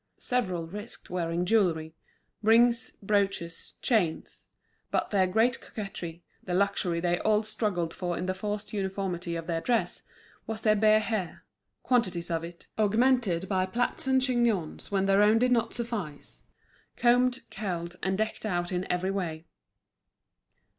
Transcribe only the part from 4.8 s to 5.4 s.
but their